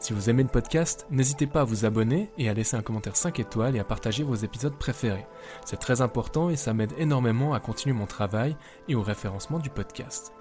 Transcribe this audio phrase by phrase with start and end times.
[0.00, 3.16] Si vous aimez le podcast, n'hésitez pas à vous abonner et à laisser un commentaire
[3.16, 5.26] 5 étoiles et à partager vos épisodes préférés.
[5.64, 8.56] C'est très important et ça m'aide énormément à continuer mon travail
[8.86, 10.32] et au référencement du podcast.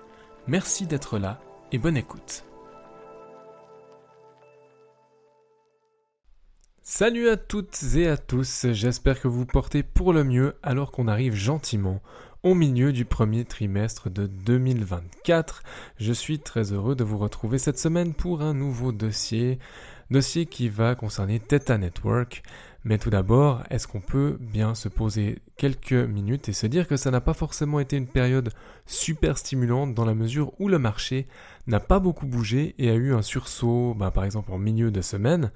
[0.46, 1.40] Merci d'être là
[1.72, 2.44] et bonne écoute.
[6.84, 10.92] Salut à toutes et à tous, j'espère que vous vous portez pour le mieux alors
[10.92, 12.00] qu'on arrive gentiment
[12.48, 15.64] au milieu du premier trimestre de 2024.
[16.00, 19.60] Je suis très heureux de vous retrouver cette semaine pour un nouveau dossier,
[20.12, 22.44] dossier qui va concerner Theta Network.
[22.86, 26.96] Mais tout d'abord, est-ce qu'on peut bien se poser quelques minutes et se dire que
[26.96, 28.54] ça n'a pas forcément été une période
[28.86, 31.28] super stimulante dans la mesure où le marché
[31.68, 35.02] n'a pas beaucoup bougé et a eu un sursaut, bah, par exemple en milieu de
[35.02, 35.52] semaine?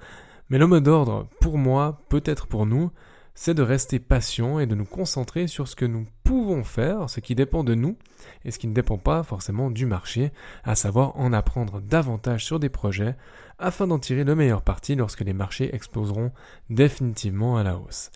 [0.50, 2.92] Mais le mot d'ordre, pour moi, peut-être pour nous,
[3.34, 7.20] c'est de rester patient et de nous concentrer sur ce que nous pouvons faire, ce
[7.20, 7.98] qui dépend de nous
[8.46, 10.32] et ce qui ne dépend pas forcément du marché,
[10.64, 13.16] à savoir en apprendre davantage sur des projets
[13.58, 16.32] afin d'en tirer le meilleur parti lorsque les marchés exploseront
[16.70, 18.12] définitivement à la hausse.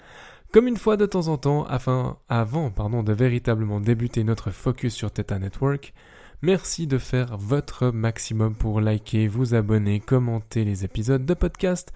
[0.52, 4.94] Comme une fois de temps en temps, afin, avant pardon, de véritablement débuter notre focus
[4.94, 5.94] sur Theta Network,
[6.46, 11.92] Merci de faire votre maximum pour liker, vous abonner, commenter les épisodes de podcast.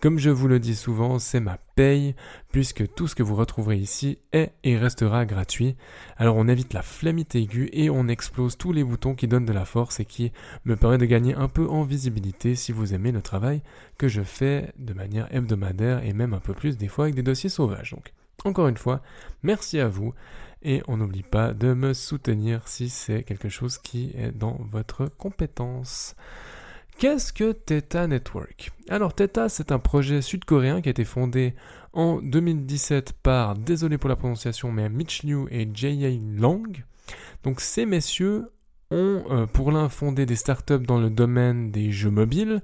[0.00, 2.14] Comme je vous le dis souvent, c'est ma paye,
[2.50, 5.76] puisque tout ce que vous retrouverez ici est et restera gratuit.
[6.16, 9.52] Alors on évite la flammite aiguë et on explose tous les boutons qui donnent de
[9.52, 10.32] la force et qui
[10.64, 13.60] me permettent de gagner un peu en visibilité si vous aimez le travail
[13.98, 17.22] que je fais de manière hebdomadaire et même un peu plus des fois avec des
[17.22, 17.90] dossiers sauvages.
[17.90, 18.14] Donc,
[18.46, 19.02] encore une fois,
[19.42, 20.14] merci à vous.
[20.62, 25.06] Et on n'oublie pas de me soutenir si c'est quelque chose qui est dans votre
[25.06, 26.14] compétence.
[26.98, 28.72] Qu'est-ce que Theta Network?
[28.90, 31.54] Alors Theta, c'est un projet sud-coréen qui a été fondé
[31.94, 36.64] en 2017 par, désolé pour la prononciation, mais Mitch Liu et Jae Long.
[37.42, 38.50] Donc ces messieurs
[38.90, 42.60] ont euh, pour l'un fondé des startups dans le domaine des jeux mobiles,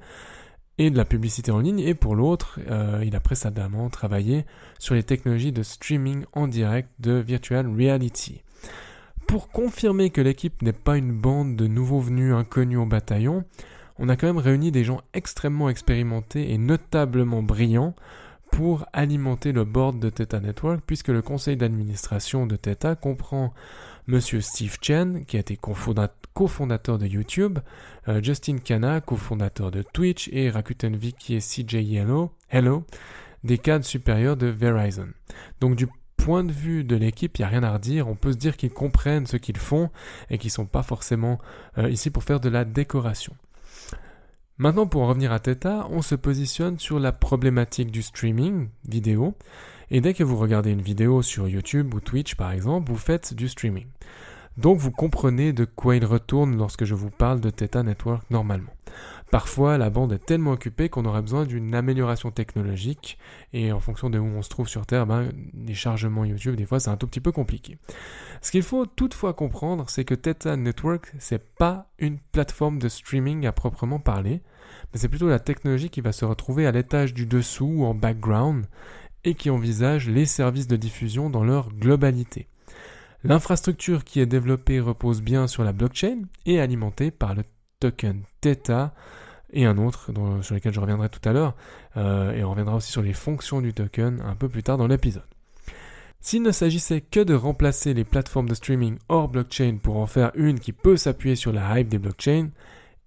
[0.78, 4.44] et de la publicité en ligne, et pour l'autre, euh, il a précédemment travaillé
[4.78, 8.42] sur les technologies de streaming en direct de virtual reality.
[9.26, 13.44] Pour confirmer que l'équipe n'est pas une bande de nouveaux venus inconnus au bataillon,
[13.98, 17.94] on a quand même réuni des gens extrêmement expérimentés et notablement brillants
[18.53, 23.53] pour alimenter le board de Theta Network, puisque le conseil d'administration de Theta comprend
[24.06, 25.56] Monsieur Steve Chen, qui a été
[26.37, 27.61] cofondateur de YouTube,
[28.09, 32.85] euh, Justin Kana, cofondateur de Twitch, et Rakuten V, qui est CJ Hello, Hello
[33.43, 35.09] des cadres supérieurs de Verizon.
[35.61, 35.87] Donc du
[36.19, 38.07] point de vue de l'équipe, il n'y a rien à redire.
[38.07, 39.89] On peut se dire qu'ils comprennent ce qu'ils font
[40.29, 41.39] et qu'ils ne sont pas forcément
[41.79, 43.35] euh, ici pour faire de la décoration.
[44.59, 49.35] Maintenant, pour en revenir à Theta, on se positionne sur la problématique du streaming vidéo.
[49.91, 53.33] Et dès que vous regardez une vidéo sur YouTube ou Twitch par exemple, vous faites
[53.33, 53.87] du streaming.
[54.56, 58.72] Donc vous comprenez de quoi il retourne lorsque je vous parle de Theta Network normalement.
[59.31, 63.19] Parfois, la bande est tellement occupée qu'on aurait besoin d'une amélioration technologique
[63.53, 65.31] et en fonction de où on se trouve sur Terre, ben,
[65.67, 67.77] les chargements YouTube, des fois, c'est un tout petit peu compliqué.
[68.41, 73.47] Ce qu'il faut toutefois comprendre, c'est que Theta Network, c'est pas une plateforme de streaming
[73.47, 74.43] à proprement parler,
[74.93, 77.94] mais c'est plutôt la technologie qui va se retrouver à l'étage du dessous ou en
[77.94, 78.67] background
[79.25, 82.49] et qui envisage les services de diffusion dans leur globalité.
[83.26, 87.42] L'infrastructure qui est développée repose bien sur la blockchain et alimentée par le
[87.81, 88.94] token Theta
[89.53, 91.54] et un autre sur lequel je reviendrai tout à l'heure,
[91.97, 94.87] euh, et on reviendra aussi sur les fonctions du token un peu plus tard dans
[94.87, 95.26] l'épisode.
[96.20, 100.31] S'il ne s'agissait que de remplacer les plateformes de streaming hors blockchain pour en faire
[100.34, 102.50] une qui peut s'appuyer sur la hype des blockchains,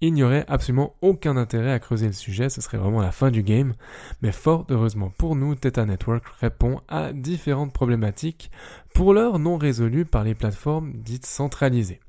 [0.02, 3.32] il n'y aurait absolument aucun intérêt à creuser le sujet, ce serait vraiment la fin
[3.32, 3.74] du game.
[4.22, 8.51] Mais fort heureusement pour nous, Theta Network répond à différentes problématiques,
[8.94, 12.00] pour l'heure non résolues par les plateformes dites centralisées.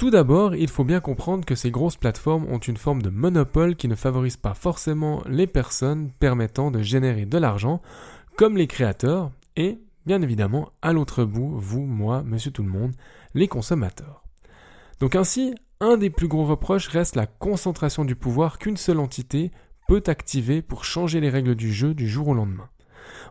[0.00, 3.76] Tout d'abord, il faut bien comprendre que ces grosses plateformes ont une forme de monopole
[3.76, 7.82] qui ne favorise pas forcément les personnes permettant de générer de l'argent,
[8.36, 12.94] comme les créateurs, et, bien évidemment, à l'autre bout, vous, moi, monsieur tout le monde,
[13.34, 14.24] les consommateurs.
[15.00, 19.50] Donc ainsi, un des plus gros reproches reste la concentration du pouvoir qu'une seule entité
[19.88, 22.68] peut activer pour changer les règles du jeu du jour au lendemain.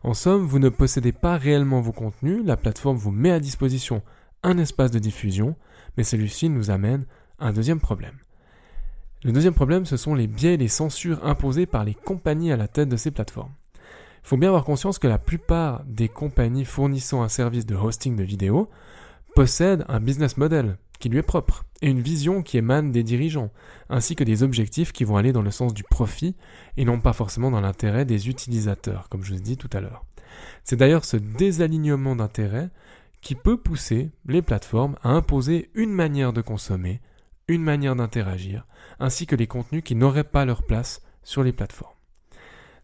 [0.04, 4.02] En somme, vous ne possédez pas réellement vos contenus, la plateforme vous met à disposition
[4.42, 5.56] un espace de diffusion,
[5.96, 7.06] mais celui-ci nous amène
[7.38, 8.18] à un deuxième problème.
[9.24, 12.58] Le deuxième problème, ce sont les biais et les censures imposés par les compagnies à
[12.58, 13.54] la tête de ces plateformes.
[13.76, 18.16] Il faut bien avoir conscience que la plupart des compagnies fournissant un service de hosting
[18.16, 18.70] de vidéos
[19.36, 23.52] possèdent un business model qui lui est propre et une vision qui émane des dirigeants,
[23.90, 26.36] ainsi que des objectifs qui vont aller dans le sens du profit
[26.78, 29.80] et non pas forcément dans l'intérêt des utilisateurs, comme je vous ai dit tout à
[29.80, 30.06] l'heure.
[30.64, 32.70] C'est d'ailleurs ce désalignement d'intérêts
[33.22, 37.02] qui peut pousser les plateformes à imposer une manière de consommer,
[37.48, 38.68] une manière d'interagir,
[39.00, 41.99] ainsi que les contenus qui n'auraient pas leur place sur les plateformes.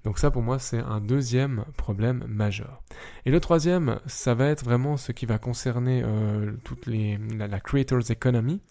[0.05, 2.81] Donc ça pour moi c'est un deuxième problème majeur.
[3.25, 7.59] Et le troisième, ça va être vraiment ce qui va concerner euh, toute les, la,
[7.59, 8.61] creators economy,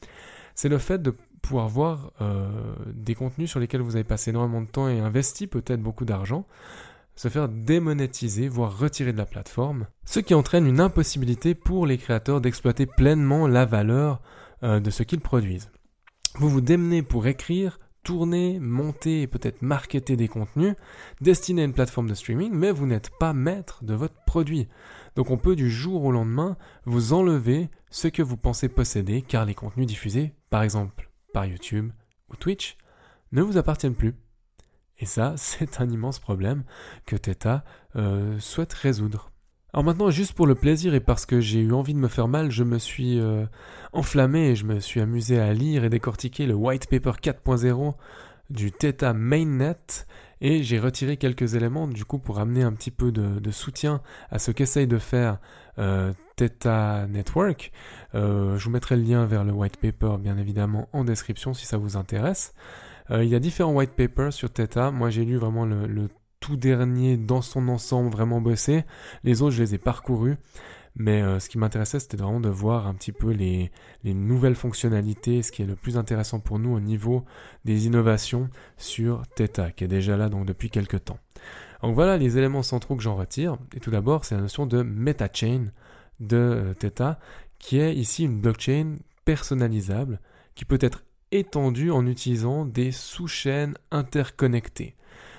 [0.54, 2.48] c'est le fait de pouvoir voir euh,
[2.86, 6.46] des contenus sur lesquels vous avez passé énormément de temps et investi peut-être beaucoup d'argent,
[7.16, 11.98] se faire démonétiser, voire retirer de la plateforme, ce qui entraîne une impossibilité pour les
[11.98, 14.22] créateurs d'exploiter pleinement la valeur
[14.62, 15.70] euh, de ce qu'ils produisent.
[16.36, 20.74] Vous vous démenez pour écrire, tourner, monter et peut-être marketer des contenus
[21.20, 24.68] destinés à une plateforme de streaming, mais vous n'êtes pas maître de votre produit.
[25.16, 29.44] Donc on peut du jour au lendemain vous enlever ce que vous pensez posséder car
[29.44, 31.90] les contenus diffusés, par exemple par YouTube
[32.30, 32.78] ou Twitch,
[33.32, 34.14] ne vous appartiennent plus.
[34.98, 36.64] Et ça, c'est un immense problème
[37.04, 37.64] que Theta
[37.96, 39.33] euh, souhaite résoudre.
[39.74, 42.28] Alors maintenant, juste pour le plaisir et parce que j'ai eu envie de me faire
[42.28, 43.44] mal, je me suis euh,
[43.92, 47.94] enflammé et je me suis amusé à lire et décortiquer le white paper 4.0
[48.50, 50.06] du Theta Mainnet
[50.40, 54.00] et j'ai retiré quelques éléments du coup pour amener un petit peu de, soutien
[54.30, 55.38] à ce qu'essaye de faire
[55.80, 57.72] euh, Theta Network.
[58.14, 61.66] Euh, je vous mettrai le lien vers le white paper bien évidemment en description si
[61.66, 62.54] ça vous intéresse.
[63.10, 64.92] il y a différents white papers sur Theta.
[64.92, 66.08] Moi j'ai lu vraiment le
[66.56, 68.84] dernier dans son ensemble vraiment bossé.
[69.24, 70.36] Les autres, je les ai parcourus.
[70.96, 73.72] Mais euh, ce qui m'intéressait, c'était vraiment de voir un petit peu les,
[74.04, 77.24] nouvelles fonctionnalités, ce qui est le plus intéressant pour nous au niveau
[77.64, 81.18] des innovations sur Theta, qui est déjà là donc depuis quelques temps.
[81.82, 83.58] Donc voilà les éléments centraux que j'en retire.
[83.74, 85.72] Et tout d'abord, c'est la notion de meta-chain
[86.20, 87.18] de euh, Theta,
[87.58, 90.20] qui est ici une blockchain personnalisable
[90.54, 91.02] qui peut être
[91.32, 94.94] étendue en utilisant des sous-chaînes interconnectées.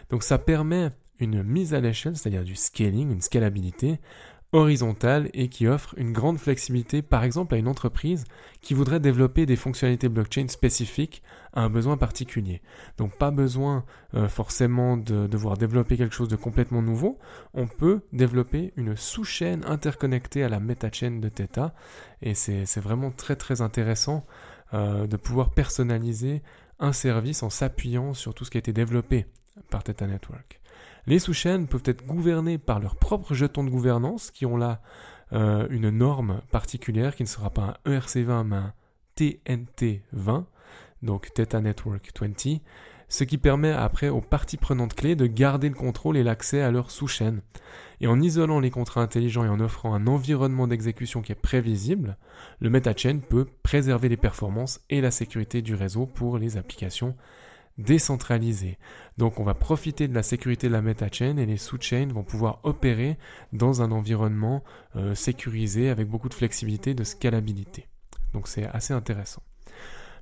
[0.10, 4.00] Donc ça permet une mise à l'échelle, c'est-à-dire du scaling, une scalabilité
[4.56, 8.24] horizontale et qui offre une grande flexibilité par exemple à une entreprise
[8.62, 11.22] qui voudrait développer des fonctionnalités blockchain spécifiques
[11.54, 12.62] à un besoin particulier.
[12.98, 17.20] Donc pas besoin euh, forcément de devoir développer quelque chose de complètement nouveau,
[17.54, 21.74] on peut développer une sous-chaîne interconnectée à la méta-chaîne de Theta
[22.22, 24.26] et c'est vraiment très très intéressant
[24.74, 26.42] euh, de pouvoir personnaliser
[26.80, 29.26] un service en s'appuyant sur tout ce qui a été développé
[29.70, 30.60] par Theta Network.
[31.08, 34.82] Les sous-chaînes peuvent être gouvernées par leurs propres jetons de gouvernance qui ont là
[35.34, 38.74] euh, une norme particulière qui ne sera pas un ERC20 mais un
[39.18, 40.46] TNT20,
[41.04, 42.60] donc Theta Network 20,
[43.08, 46.72] ce qui permet après aux parties prenantes clés de garder le contrôle et l'accès à
[46.72, 47.42] leurs sous-chaînes.
[48.02, 52.18] Et en isolant les contrats intelligents et en offrant un environnement d'exécution qui est prévisible,
[52.60, 57.16] le MetaChain peut préserver les performances et la sécurité du réseau pour les applications
[57.78, 58.78] décentralisé.
[59.18, 62.60] Donc on va profiter de la sécurité de la meta-chain et les sous-chains vont pouvoir
[62.64, 63.18] opérer
[63.54, 64.64] dans un environnement
[64.96, 67.88] euh, sécurisé avec beaucoup de flexibilité, de scalabilité.
[68.34, 69.42] Donc c'est assez intéressant.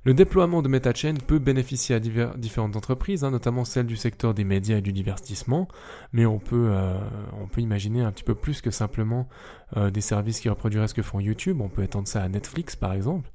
[0.04, 4.44] Le déploiement de MetaChain peut bénéficier à différentes entreprises, hein, notamment celles du secteur des
[4.44, 5.66] médias et du divertissement,
[6.12, 6.98] mais on peut, euh,
[7.56, 9.28] imaginer un petit peu plus que simplement
[9.78, 11.60] euh, des services qui reproduiraient ce que font YouTube.
[11.62, 13.30] On peut étendre ça à Netflix par exemple.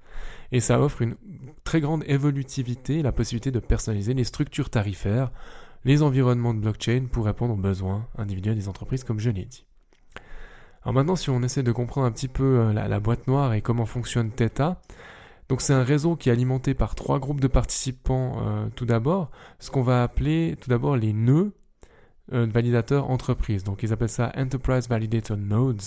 [0.51, 1.15] Et ça offre une
[1.63, 5.31] très grande évolutivité, la possibilité de personnaliser les structures tarifaires,
[5.85, 9.65] les environnements de blockchain pour répondre aux besoins individuels des entreprises, comme je l'ai dit.
[10.83, 13.61] Alors maintenant, si on essaie de comprendre un petit peu euh, la, boîte noire et
[13.61, 14.81] comment fonctionne Theta,
[15.49, 19.31] donc c'est un réseau qui est alimenté par trois groupes de participants euh, tout d'abord,
[19.57, 21.51] ce qu'on va appeler tout d'abord les nœuds
[22.33, 23.63] euh, validateurs entreprises.
[23.63, 25.81] Donc ils appellent ça Enterprise Validator Nodes.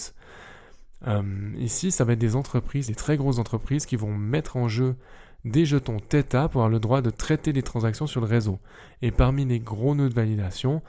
[1.06, 1.22] Euh,
[1.58, 4.96] ici, ça va être des entreprises, des très grosses entreprises qui vont mettre en jeu
[5.44, 8.58] des jetons Theta pour avoir le droit de traiter des transactions sur le réseau.
[9.00, 10.82] Et parmi les gros nœuds de validation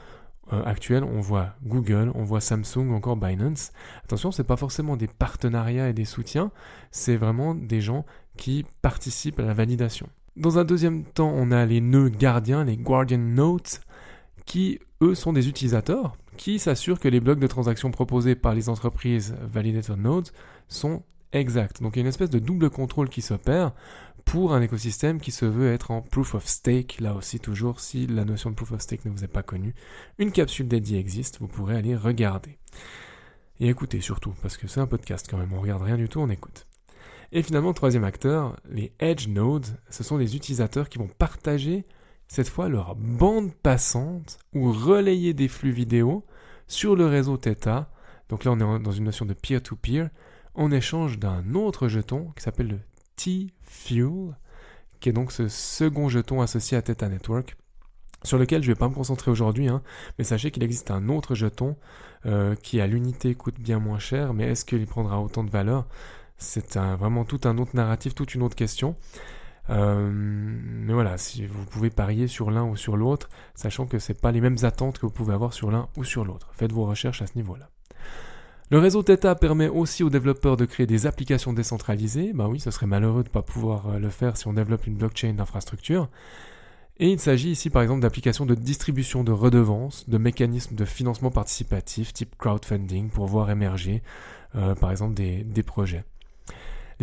[0.51, 3.71] euh, actuels, on voit Google, on voit Samsung, encore Binance.
[4.03, 6.51] Attention, ce n'est pas forcément des partenariats et des soutiens,
[6.91, 10.09] c'est vraiment des gens qui participent à la validation.
[10.35, 13.81] Dans un deuxième temps, on a les nœuds gardiens, les Guardian Notes,
[14.45, 18.67] qui, eux, sont des utilisateurs qui s'assurent que les blocs de transactions proposés par les
[18.67, 20.29] entreprises Validator Nodes
[20.67, 21.81] sont exacts.
[21.81, 23.71] Donc il y a une espèce de double contrôle qui s'opère
[24.25, 26.99] pour un écosystème qui se veut être en proof of stake.
[26.99, 29.75] Là aussi, toujours, si la notion de proof of stake ne vous est pas connue,
[30.19, 32.57] une capsule dédiée existe, vous pourrez aller regarder.
[33.59, 36.19] Et écouter surtout, parce que c'est un podcast quand même, on regarde rien du tout,
[36.19, 36.65] on écoute.
[37.31, 41.85] Et finalement, troisième acteur, les Edge Nodes, ce sont des utilisateurs qui vont partager
[42.27, 46.25] cette fois leur bande passante ou relayer des flux vidéo
[46.67, 47.91] sur le réseau Theta.
[48.29, 50.09] Donc là, on est dans une notion de peer-to-peer,
[50.55, 52.79] en échange d'un autre jeton qui s'appelle le
[53.15, 54.35] T-Fuel,
[54.99, 57.55] qui est donc ce second jeton associé à Theta Network,
[58.23, 59.81] sur lequel je ne vais pas me concentrer aujourd'hui, hein,
[60.17, 61.75] mais sachez qu'il existe un autre jeton
[62.25, 65.85] euh, qui à l'unité coûte bien moins cher, mais est-ce qu'il prendra autant de valeur?
[66.37, 68.95] C'est vraiment tout un autre narratif, toute une autre question.
[69.69, 74.13] Euh, mais voilà, si vous pouvez parier sur l'un ou sur l'autre, sachant que ce
[74.13, 76.49] pas les mêmes attentes que vous pouvez avoir sur l'un ou sur l'autre.
[76.53, 77.69] Faites vos recherches à ce niveau-là.
[78.73, 82.33] Le réseau Theta permet aussi aux développeurs de créer des applications décentralisées.
[82.33, 84.87] Bah oui, ce serait malheureux de ne pas pouvoir euh, le faire si on développe
[84.87, 86.09] une blockchain d'infrastructure.
[86.97, 91.29] Et il s'agit ici par exemple d'applications de distribution de redevances, de mécanismes de financement
[91.29, 94.01] participatif type crowdfunding pour voir émerger
[94.55, 96.03] euh, par exemple des projets.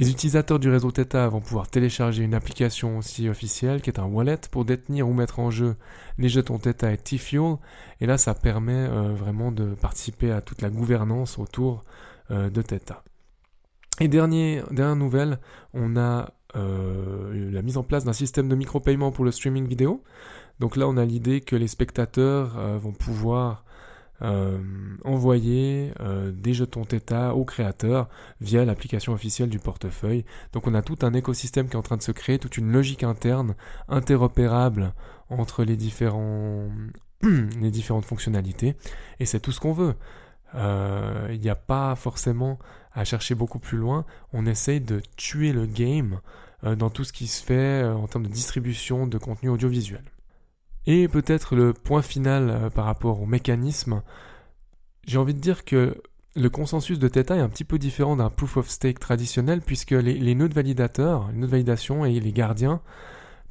[0.00, 4.07] Les utilisateurs du réseau Theta vont pouvoir télécharger une application aussi officielle qui est un
[4.07, 5.76] wallet pour détenir ou mettre en jeu
[6.16, 7.57] les jetons Theta et T-Fuel.
[8.00, 11.85] Et là, ça permet euh, vraiment de participer à toute la gouvernance autour
[12.30, 13.04] euh, de Theta.
[14.00, 15.38] Et dernier, dernière nouvelle,
[15.75, 20.02] on a euh, la mise en place d'un système de micro-paiement pour le streaming vidéo.
[20.61, 23.66] Donc là, on a l'idée que les spectateurs vont pouvoir
[24.23, 28.09] envoyer euh, des jetons Theta aux créateurs
[28.41, 30.25] via l'application officielle du portefeuille.
[30.53, 32.71] Donc on a tout un écosystème qui est en train de se créer, toute une
[32.71, 33.55] logique interne
[33.89, 34.93] interopérable
[35.31, 35.77] entre les
[37.71, 38.77] différentes fonctionnalités.
[39.21, 39.95] Et c'est tout ce qu'on veut.
[40.55, 42.59] Euh, il n'y a pas forcément
[42.93, 44.05] à chercher beaucoup plus loin.
[44.33, 46.21] On essaye de tuer le game
[46.62, 50.03] dans tout ce qui se fait en termes de distribution de contenu audiovisuel.
[50.87, 54.03] Et peut-être le point final euh, par rapport au mécanisme,
[55.07, 56.01] j'ai envie de dire que
[56.37, 59.91] le consensus de Theta est un petit peu différent d'un proof of stake traditionnel puisque
[59.91, 62.81] les, nœuds de validateurs, les nœuds de validation et les gardiens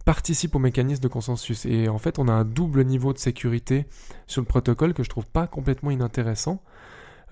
[0.06, 1.66] participent au mécanisme de consensus.
[1.66, 3.86] Et en fait, on a un double niveau de sécurité
[4.28, 6.64] sur le protocole que je trouve pas complètement inintéressant.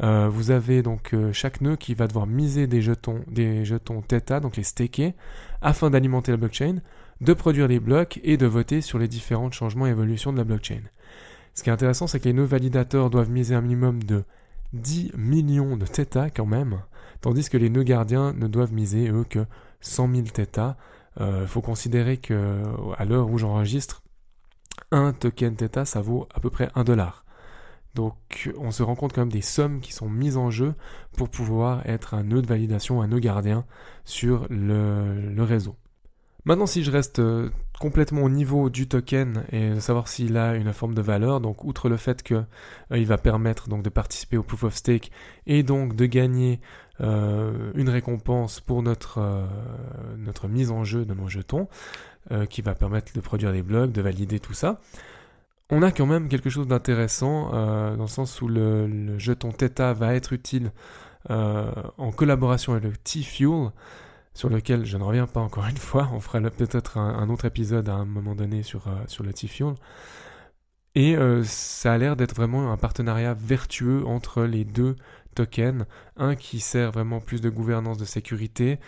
[0.04, 4.02] Euh, vous avez donc euh, chaque nœud qui va devoir miser des jetons, des jetons
[4.02, 5.14] Theta, donc les staker,
[5.62, 6.82] afin d'alimenter la blockchain
[7.22, 10.44] de produire des blocs et de voter sur les différents changements et évolutions de la
[10.44, 10.82] blockchain.
[11.54, 14.24] Ce qui est intéressant, c'est que les nœuds validateurs doivent miser un minimum de
[14.74, 16.82] 10 millions de Theta quand même,
[17.22, 19.46] tandis que les nœuds gardiens ne doivent miser, eux, que
[19.82, 20.78] 100 000 Theta.
[21.20, 22.62] Il faut considérer que
[22.98, 24.04] à l'heure où j'enregistre,
[24.92, 27.26] un token Theta, ça vaut à peu près 1 dollar.
[27.96, 30.76] Donc on se rend compte quand même des sommes qui sont mises en jeu
[31.14, 33.66] pour pouvoir être un nœud de validation, un nœud gardien
[34.06, 35.76] sur le réseau.
[36.48, 40.72] Maintenant, si je reste euh, complètement au niveau du token et savoir s'il a une
[40.72, 42.46] forme de valeur, donc outre le fait qu'il
[42.94, 45.12] euh, va permettre donc de participer au proof of stake
[45.46, 46.62] et donc de gagner
[47.02, 49.46] euh, une récompense pour notre,
[50.18, 51.68] notre mise en jeu de nos jetons,
[52.50, 54.80] qui va permettre de produire des blocs, de valider tout ça.
[55.70, 59.92] On a quand même quelque chose d'intéressant dans le sens où le, le, jeton Theta
[59.92, 60.72] va être utile
[61.28, 63.72] en collaboration avec le T-Fuel
[64.38, 66.12] sur lequel je ne reviens pas encore une fois.
[66.14, 69.74] On fera peut-être un, autre épisode à un moment donné sur, euh, le T-Fuel.
[70.94, 74.96] Et euh, ça a l'air d'être vraiment un partenariat vertueux entre les deux
[75.34, 75.86] tokens.
[76.18, 78.80] Un qui sert vraiment plus de gouvernance de sécurité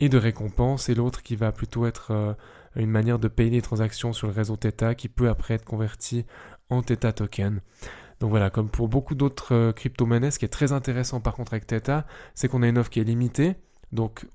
[0.00, 2.34] et de récompense, et l'autre qui va plutôt être euh,
[2.74, 6.26] une manière de payer les transactions sur le réseau Theta qui peut après être converti
[6.68, 7.60] en Theta token.
[8.18, 11.68] Donc voilà, comme pour beaucoup d'autres crypto-monnaies, ce qui est très intéressant par contre avec
[11.68, 13.54] Theta, c'est qu'on a une offre qui est limitée.
[13.92, 14.26] Donc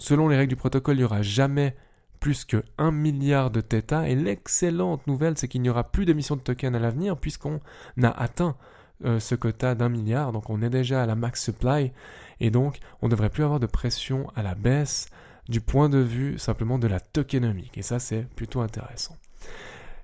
[0.00, 1.76] Selon les règles du protocole, il n'y aura jamais
[2.20, 4.08] plus que 1 milliard de Theta.
[4.08, 7.60] Et l'excellente nouvelle, c'est qu'il n'y aura plus d'émissions de tokens à l'avenir puisqu'on
[8.02, 8.56] a atteint
[9.04, 10.32] euh, ce quota d'un milliard.
[10.32, 11.92] Donc on est déjà à la max supply.
[12.40, 15.10] Et donc on ne devrait plus avoir de pression à la baisse
[15.50, 17.76] du point de vue simplement de la tokenomique.
[17.76, 19.16] Et ça, c'est plutôt intéressant.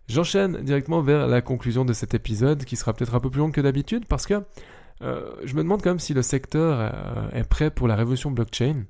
[0.09, 3.51] J'enchaîne directement vers la conclusion de cet épisode qui sera peut-être un peu plus long
[3.51, 4.43] que d'habitude parce que
[5.03, 8.31] euh, je me demande quand même si le secteur euh, est prêt pour la révolution
[8.31, 8.85] blockchain.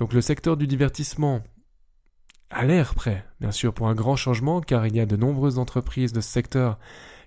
[0.00, 1.42] Donc le secteur du divertissement
[2.48, 5.58] a l'air prêt, bien sûr, pour un grand changement, car il y a de nombreuses
[5.58, 6.78] entreprises de ce secteur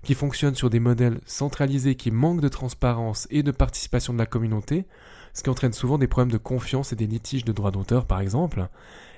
[0.02, 4.26] qui fonctionnent sur des modèles centralisés qui manquent de transparence et de participation de la
[4.26, 4.88] communauté,
[5.36, 8.22] ce qui entraîne souvent des problèmes de confiance et des litiges de droits d'auteur, par
[8.22, 8.68] exemple.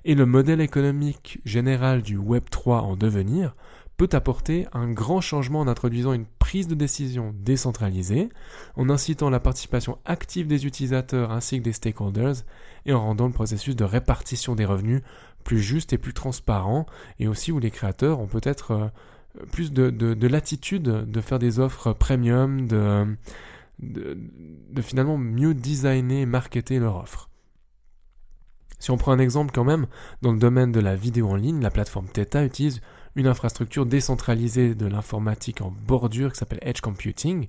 [0.04, 3.56] Et le modèle économique général du Web 3 en devenir
[3.96, 6.26] peut apporter un grand changement en introduisant une
[6.64, 8.30] de décision décentralisée,
[8.76, 12.36] en incitant la participation active des utilisateurs ainsi que des stakeholders,
[12.86, 15.02] et en rendant le processus de répartition des revenus
[15.44, 16.86] plus juste et plus transparent,
[17.20, 18.88] et aussi où les créateurs ont peut-être euh,
[19.52, 23.06] plus de, latitude de faire des offres premium, de,
[23.80, 27.30] de, finalement mieux designer et marketer leur offre.
[28.80, 29.88] Si on prend un exemple quand même,
[30.22, 32.82] dans le domaine de la vidéo en ligne, la plateforme Theta utilise
[33.16, 37.48] une infrastructure décentralisée de l'informatique en bordure qui s'appelle Edge Computing,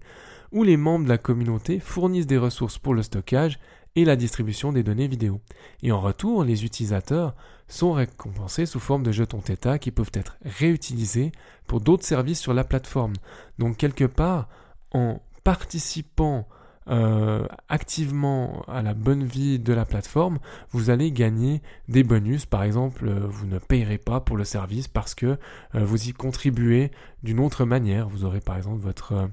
[0.52, 3.58] où les membres de la communauté fournissent des ressources pour le stockage
[3.96, 5.40] et la distribution des données vidéo.
[5.82, 7.34] Et en retour, les utilisateurs
[7.66, 11.32] sont récompensés sous forme de jetons Theta qui peuvent être réutilisés
[11.66, 13.14] pour d'autres services sur la plateforme.
[13.58, 14.48] Donc quelque part,
[14.92, 16.46] en participant
[16.88, 20.38] euh, activement à la bonne vie de la plateforme,
[20.70, 22.46] vous allez gagner des bonus.
[22.46, 25.26] Par exemple, euh, vous ne payerez pas pour le service parce que
[25.74, 28.08] euh, vous y contribuez d'une autre manière.
[28.08, 29.28] Vous aurez par exemple votre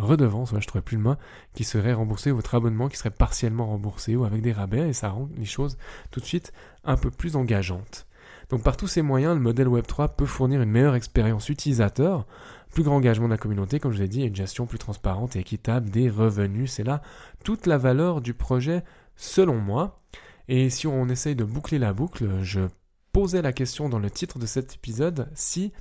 [0.00, 1.14] redevance, je ne trouvais plus le mot,
[1.54, 5.10] qui serait remboursée, votre abonnement qui serait partiellement remboursé ou avec des rabais et ça
[5.10, 5.78] rend les choses
[6.10, 8.04] tout de suite un peu plus engageantes.
[8.54, 12.24] Donc par tous ces moyens, le modèle Web3 peut fournir une meilleure expérience utilisateur
[12.72, 15.34] plus grand engagement de la communauté, comme je l'ai dit, et une gestion plus transparente
[15.34, 16.70] et équitable des revenus.
[16.70, 17.02] C'est là
[17.42, 18.84] toute la valeur du projet,
[19.16, 20.04] selon moi.
[20.46, 22.60] Et si on essaye de boucler la boucle, je
[23.10, 25.72] posais la question dans le titre de cet épisode si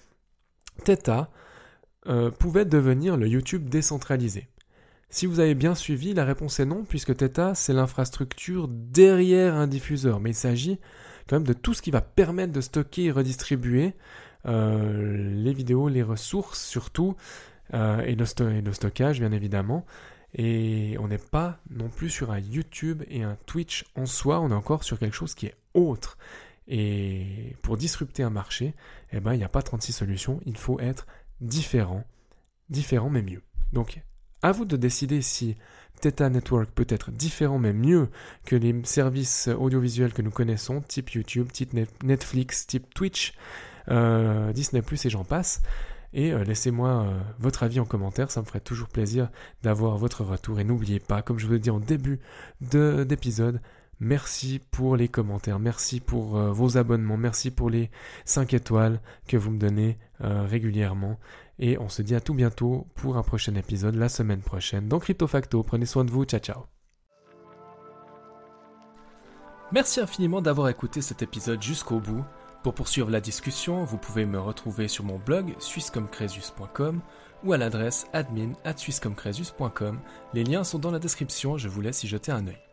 [0.83, 1.29] Theta
[2.07, 4.47] euh, pouvait devenir le YouTube décentralisé.
[5.13, 9.67] Si vous avez bien suivi, la réponse est non, puisque Theta, c'est l'infrastructure derrière un
[9.67, 10.19] diffuseur.
[10.19, 10.79] Mais il s'agit
[11.29, 13.93] quand même de tout ce qui va permettre de stocker et redistribuer
[14.47, 17.15] euh, les vidéos, les ressources surtout,
[17.75, 19.85] euh, et, le stockage bien évidemment.
[20.33, 24.49] Et on n'est pas non plus sur un YouTube et un Twitch en soi, on
[24.49, 26.17] est encore sur quelque chose qui est autre.
[26.67, 28.73] Et pour disrupter un marché,
[29.11, 31.05] eh ben, il n'y a pas 36 solutions, il faut être
[31.39, 32.03] différent.
[32.71, 33.43] Différent mais mieux.
[33.73, 34.01] Donc,
[34.43, 35.55] à vous de décider si
[36.01, 38.09] Theta Network peut être différent mais mieux
[38.45, 41.73] que les services audiovisuels que nous connaissons, type YouTube, type
[42.03, 43.33] Netflix, type Twitch.
[43.89, 45.61] Euh, Disney et j'en passe.
[46.13, 49.29] Et euh, laissez-moi euh, votre avis en commentaire, ça me ferait toujours plaisir
[49.63, 50.59] d'avoir votre retour.
[50.59, 52.19] Et n'oubliez pas, comme je vous l'ai dit en début
[52.61, 53.61] d'épisode,
[53.99, 57.89] merci pour les commentaires, merci pour vos abonnements, merci pour les
[58.25, 61.17] 5 étoiles que vous me donnez régulièrement.
[61.59, 64.99] Et on se dit à tout bientôt pour un prochain épisode la semaine prochaine dans
[64.99, 65.63] Crypto Facto.
[65.63, 66.63] Prenez soin de vous, ciao ciao.
[69.71, 72.23] Merci infiniment d'avoir écouté cet épisode jusqu'au bout.
[72.63, 77.01] Pour poursuivre la discussion, vous pouvez me retrouver sur mon blog swisscomcresus.com
[77.43, 78.75] ou à l'adresse admin at.
[80.33, 82.72] Les liens sont dans la description, je vous laisse y jeter un œil.